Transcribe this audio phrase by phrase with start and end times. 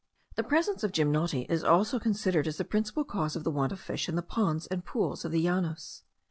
[0.33, 3.79] The presence of gymnoti is also considered as the principal cause of the want of
[3.79, 6.01] fish in the ponds and pools of the Llanos.